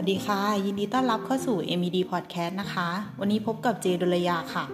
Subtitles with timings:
[0.00, 2.88] วัสดีค่ะ ยินดีต้อนรับเข้าสู่ MED Podcast นะคะ
[3.20, 4.64] วันนี้พบกับเจดุลยาค่ะ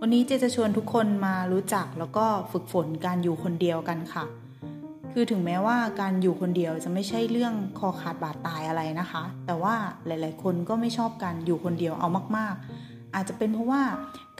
[0.00, 4.24] วันนี้เจจะชวนทุกคนมารู้จักแล้วก็ฝึกฝนการอยู่คนเดียวกันค่ะ
[5.12, 9.74] คือถึงแม้ว่าการอยู่คนเดียวจะไม่ใช่เรื่องคอขาดบาดตายอะไรนะคะ แต่ว่า
[10.06, 13.82] หลาย ๆ คนก็ไม่ชอบการอยู่คนเดียวเอามาก ๆ อาจจะเป็นเพราะว่า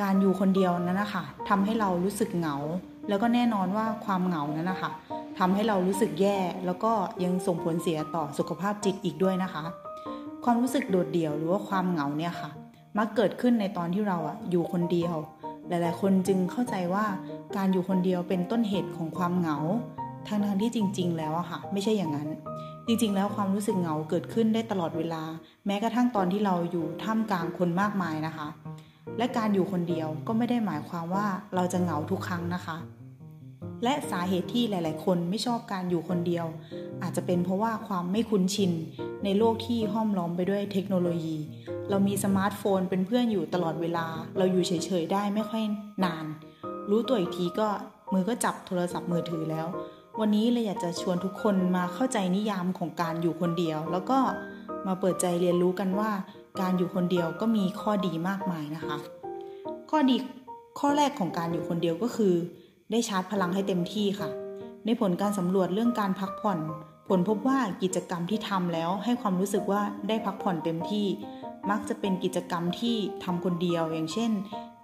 [0.03, 2.57] การอยู่คนเดียวนั้นนะคะทำให้เรารู้สึกเหงา
[3.09, 4.91] แล้วก็แน่นอนว่าความเหงานั้นนะคะ
[5.39, 6.93] ทำให้เรารู้สึกแย่ แล้วก็
[7.25, 9.65] ยังส่งผลเสียต่อสุขภาพจิตอีกด้วยนะคะ
[10.45, 12.51] ความรู้สึกโดดเดี่ยวหรือว่าความเหงาเนี่ยค่ะ
[12.99, 15.15] มักเกิดขึ้นในตอนที่เราอะอยู่คนเดียว
[15.69, 17.05] หลายๆ คนจึงเข้าใจว่า
[17.57, 19.59] การอยู่คนเดียวเป็นต้นเหตุของความเหงา
[20.27, 22.29] ทั้งทางที่จริง ๆ แล้วอะค่ะ ไม่ใช่อย่างนั้น
[22.87, 25.23] จริงๆ แล้วความรู้สึกเหงาเกิดขึ้นได้ตลอดเวลา
[25.67, 28.47] แม้กระทั่งตอนที่เราอยู่ท่ามกลางคนมากมายนะคะ
[29.19, 32.77] และการอยู่คนเดียวก็ไม่ได้หมายความว่าเราจะเหงาทุกครั้งนะคะ
[33.85, 36.47] และสาเหตุที่หลาย ๆ คนไม่ชอบการอยู่คนเดียว
[37.03, 38.73] อาจจะเป็นเพราะว่าความไม่คุ้นชิน
[39.25, 41.37] ในโลกที่ห้อมล้อมไปด้วยเทคโนโลยี
[41.91, 45.63] เรามีสมาร์ทโฟนเป็นเพื่อนอยู่ตลอดเวลา เราอยู่เฉยๆได้ไม่ค่อย
[46.05, 46.25] นาน
[46.91, 47.69] รู้ตัวอีกทีก็
[48.13, 49.67] มือก็จับโทรศัพท์มือถือแล้ว
[50.21, 54.19] วันนี้เลยอยากจะชวนทุกคนมาเข้าใจนิยามของการอยู่คนเดียว แล้วก็
[54.87, 56.11] มาเปิดใจเรียนรู้กันว่า
[56.61, 58.97] การอยู่คนเดียวก็มีข้อดีมากมายนะคะ
[59.91, 60.17] ข้อดี
[60.79, 62.35] ข้อแรกของการอยู่คนเดียวก็คือ
[62.91, 64.31] ได้ชาร์จพลังให้เต็มที่ค่ะ
[64.85, 66.59] ในผลการสำรวจเรื่องการพักผ่อน
[67.09, 71.07] ผลพบว่ากิจกรรมที่ทำแล้วให้ความรู้สึกว่าได้พักผ่อนเต็มที่
[71.71, 74.31] มักจะเป็นกิจกรรมที่ทำคนเดียว อย่างเช่น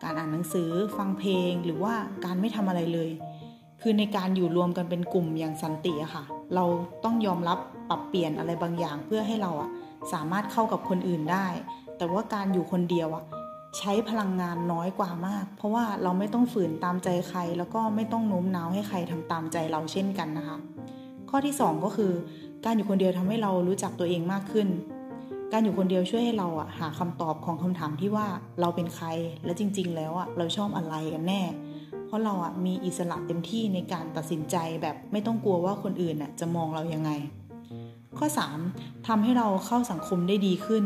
[0.02, 3.10] การอ่านหนังสือ ฟังเพลง หรือว่าการไม่ทำอะไรเลย
[3.82, 6.64] คือในการอยู่รวมกันเป็นกลุ่มอย่างสันติอะค่ะ เรา
[7.04, 9.70] ต้องยอมรับปรับเปลี่ยนอะไรบางอย่างเพื่อให้เราอะ
[10.12, 11.46] สามารถเข้ากับคนอื่นได้
[11.96, 13.24] แต่ว่าการอยู่คนเดียวอะ
[13.78, 20.58] ใช้พลังงานน้อยกว่ามาก เพราะว่าเราไม่ต้องฝืนตามใจใคร แล้วก็ไม่ต้องโน้มน้าวให้ใครทำตามใจเราเช่นกันนะคะ
[21.30, 22.12] ข้อที่ 2 ก็คือ
[22.64, 24.68] การอยู่คนเดียวทำให้เรารู้จักตัวเองมากขึ้น
[25.52, 28.26] การอยู่คนเดียวช่วยให้เราอะหาคำตอบของคำถามที่ว่า
[28.60, 29.06] เราเป็นใคร
[29.44, 31.42] และจริง ๆ แล้วอะเราชอบอะไรกันแน่
[32.06, 37.10] เพราะเราอะมีอิสระเต็มที่ในการตัดสินใจแบบไม่ต้องกลัวว่าคนอื่นอะจะมองเรายังไง
[38.18, 38.26] ข้อ
[38.66, 40.84] 3ทำให้เราเข้าสังคมได้ดีขึ้น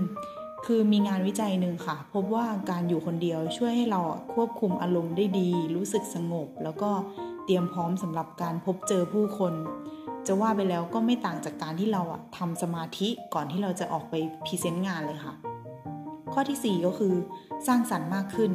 [0.66, 4.00] คือมีงานวิจัยหนึ่งค่ะ พบว่าการอยู่คนเดียวช่วยให้เรา
[4.34, 6.90] ควบคุมอารมณ์ได้ดี รู้สึกสงบ แล้วก็
[7.44, 9.54] เตรียมพร้อมสำหรับการพบเจอผู้คน
[10.26, 14.14] จะว่าไปแล้วก็ไม่ต่างจากการที่เราอะทำสมาธิก่อนที่เราจะออกไป
[14.44, 15.34] พรีเซนต์งานเลยค่ะ
[16.32, 17.14] ข้อที่ 4 ก็คือ
[17.66, 18.52] สร้างสรรค์มากขึ้น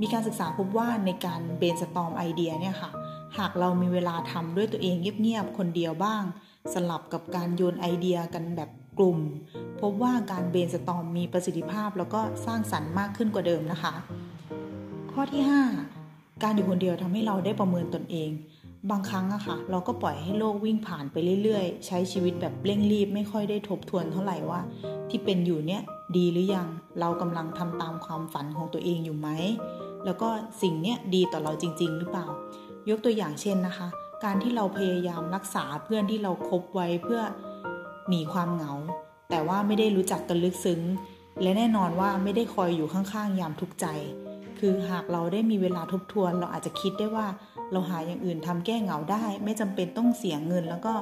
[0.00, 2.90] มีการศึกษาพบว่าในการเบนสตอมไอเดียเนี่ยค่ะ
[3.38, 6.22] หากเรามีเวลาทำด้วยตัวเองเงียบๆคนเดียวบ้าง
[6.72, 9.18] สลับกับการโยนไอเดียกันแบบกลุ่ม
[9.80, 13.94] พบว่าการเบนสตอมมีประสิทธิภาพแล้วก็สร้างสรรค์มากขึ้นกว่าเดิมนะคะ
[15.12, 15.42] ข้อที่
[15.92, 18.30] 5 การอยู่คนเดียวทำให้เราได้ประเมินตนเอง
[18.90, 24.60] บางครั้งอะค่ะ เราก็ปล่อยให้โลกวิ่งผ่านไปเรื่อยๆ ใช้ชีวิตแบบเร่งรีบไม่ค่อยได้ทบทวนเท่าไหร่ว่า
[25.10, 25.82] ที่เป็นอยู่เนี้ย
[26.16, 26.68] ดีหรือยัง
[27.00, 29.28] เรากำลังทำตามความฝันของตัวเองอยู่ไหม
[30.04, 30.28] แล้วก็
[30.62, 32.26] สิ่งเนี้ยดีต่อเราจริง ๆ หรือเปล่า
[32.90, 33.88] ยกตัวอย่างเช่นนะคะ
[34.24, 37.20] การที่เราพยายามรักษาเพื่อนที่เราคบไว้เพื่อ
[38.08, 38.72] หนีความเหงา
[39.30, 40.80] แต่ว่าไม่ได้รู้จักกันลึกซึ้ง
[41.42, 43.86] และแน่นอนว่าไม่ได้คอยอยู่ข้างๆยามทุกใจ
[44.58, 47.26] คือหากเราได้มีเวลาทบทวน เราอาจจะคิดได้ว่า
[47.72, 50.92] เราหาอย่างอื่นทำแก้เหงาได้ ไม่จำเป็นต้องเสียเงิน แล้วก็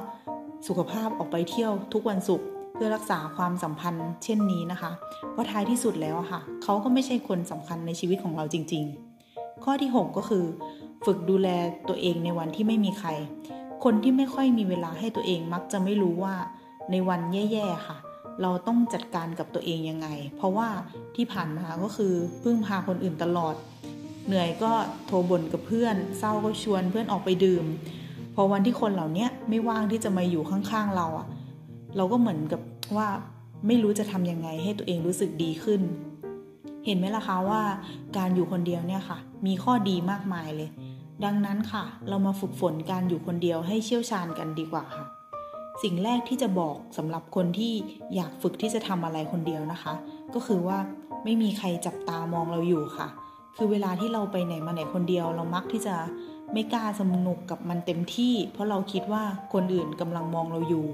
[0.67, 4.91] สุขภาพออกไปเที่ยวทุกวันศุกร์เพื่อรักษาความสัมพันธ์เช่นนี้นะคะ
[5.31, 8.83] เพราะท้ายที่สุดแล้วค่ะ เขาก็ไม่ใช่คนสำคัญในชีวิตของเราจริง
[9.23, 10.45] ๆ ข้อที่ 6 ก็คือ
[11.05, 11.47] ฝึกดูแล
[11.87, 13.09] ตัวเองในวันที่ไม่มีใคร
[13.83, 16.35] คนที่ไม่ค่อยมีเวลาให้ตัวเองมักจะไม่รู้ว่า
[16.91, 17.97] ในวันแย่ๆค่ะ
[18.41, 20.07] เราต้องจัดการกับตัวเองยังไง
[20.37, 20.67] เพราะว่า
[21.15, 23.55] ที่ผ่านมาก็คือพึ่งพาคนอื่นตลอด
[24.27, 24.71] เหนื่อยก็
[25.05, 27.65] โทรบ่นกับเพื่อน เศร้าก็ชวนเพื่อนออกไปดื่ม
[28.35, 31.27] พอวันที่คนเหล่านี้ไม่ว่างที่จะมาอยู่ข้างๆเราอะ
[31.97, 32.61] เราก็เหมือนกับ
[32.97, 33.07] ว่า
[33.67, 35.81] ไม่รู้จะทำยังไงให้ตัวเองรู้สึกดีขึ้น
[36.85, 37.61] เห็นไหมล่ะคะว่า
[38.17, 40.69] การอยู่คนเดียวเนี่ยค่ะ มีข้อดีมากมายเลย
[41.25, 45.05] ดังนั้นค่ะ เรามาฝึกฝนการอยู่คนเดียวให้เชี่ยวชาญกันดีกว่าค่ะ
[45.83, 47.73] สิ่งแรกที่จะบอกสำหรับคนที่
[48.15, 49.93] อยากฝึกที่จะทำอะไรคนเดียวนะคะ
[50.33, 50.77] ก็คือว่า
[51.23, 53.07] ไม่มีใครจับตามองเราอยู่ค่ะ
[53.55, 55.95] คือเวลาที่เราไปไหนมาไหนคนเดียว เรามักที่จะ
[56.53, 60.85] ไม่กล้าสนุกกับมันเต็มที่ เพราะเราคิดว่าคนอื่นกำลังมองเราอยู่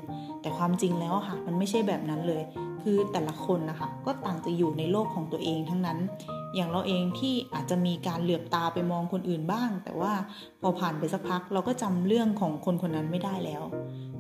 [0.42, 2.42] แต่ความจริงแล้วค่ะ มันไม่ใช่แบบนั้นเลย
[2.82, 6.00] คือแต่ละคนนะคะก็ต่างจะอยู่ในโลกของตัวเองทั้งนั้น
[6.56, 10.14] อย่างเราเองที่อาจจะมีการเหลือบตาไปมองคนอื่นบ้าง แต่ว่า
[10.62, 13.64] พอผ่านไปสักพักเราก็จำเรื่องของคนคนนั้นไม่ได้แล้ว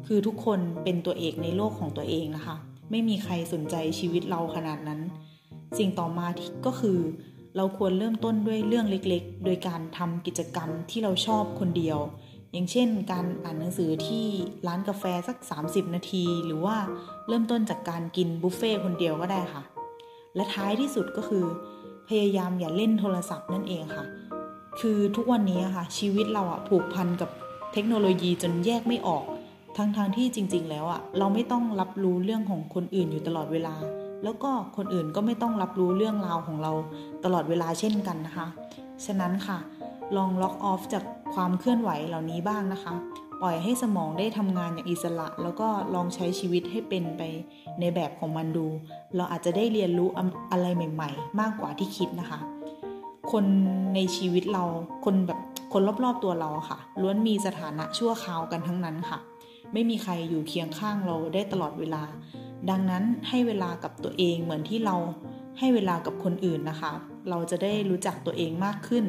[0.07, 2.56] คือทุกคนเป็นตัวเอกในโลกของตัวเองนะคะ
[2.92, 5.00] ไม่มีใครสนใจชีวิตเราขนาดนั้น
[5.78, 6.28] สิ่งต่อมา
[6.66, 6.98] ก็คือ
[7.57, 11.98] เราควรเริ่มต้นด้วยเรื่องเล็กๆ โดยการทำกิจกรรมที่เราชอบคนเดียว
[12.51, 14.25] อย่างเช่น การอ่านหนังสือที่
[14.68, 15.38] ร้านกาแฟสัก
[15.68, 16.77] 30 นาที หรือว่า
[17.27, 19.63] เริ่มต้นจากการกินบุฟเฟ่คนเดียวก็ได้ค่ะ
[20.36, 21.45] และท้ายที่สุดก็คือ
[22.09, 24.06] พยายามอย่าเล่นโทรศัพท์นั่นเองค่ะ
[24.80, 27.30] คือทุกวันนี้ค่ะ ชีวิตเราอะผูกพันกับ
[27.74, 29.24] เทคโนโลยีจนแยกไม่ออก
[29.77, 33.75] ทั้งทที่จริง ๆ แล้วอะเราไม่ต้องรับรู้เรื่องของคนอื่นอยู่ตลอดเวลา
[34.24, 36.72] แล้วก็คนอื่นก็ไม่ต้องรับรู้เรื่องราวของเรา
[37.24, 38.48] ตลอดเวลาเช่นกันนะคะ
[39.06, 39.58] ฉะนั้นค่ะ
[40.16, 41.04] ลองล็อกออฟจาก
[41.34, 42.94] ความเคลื่อนไหวเหล่านี้บ้างนะคะ
[43.42, 47.22] ปล่อยให้สมองได้ทำงานอย่างอิสระ แล้วก็ลองใช้ชีวิตให้เป็นไป
[47.80, 48.66] ในแบบของมันดู
[49.16, 50.10] เราอาจจะได้เรียนรู้
[50.52, 52.40] อะไรใหม่ ๆ มากกว่าที่คิดนะคะ
[53.31, 53.46] คน
[53.96, 54.63] ในชีวิตเรา
[55.06, 55.40] คนแบบ
[55.74, 59.20] คนรอบๆตัวเราค่ะ ล้วนมีสถานะชั่วคราวกันทั้งนั้นค่ะ
[59.74, 62.04] ไม่มีใครอยู่เคียงข้างเราได้ตลอดเวลา
[62.69, 64.96] ดังนั้นให้เวลากับตัวเองเหมือนที่เรา
[65.60, 66.94] ให้เวลากับคนอื่นนะคะ
[67.30, 69.06] เราจะได้รู้จักตัวเองมากขึ้น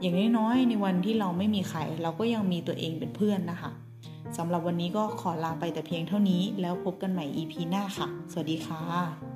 [0.00, 3.70] อย่างน้อยๆ ในวันที่เราไม่มีใครเราก็ยังมีตัวเองเป็นเพื่อนนะคะ
[4.36, 9.31] สำหรับวันนี้ก็ขอลาไปแต่เพียงเท่านี้แล้วพบกันใหม่ EP หน้าค่ะ สวัสดีค่ะ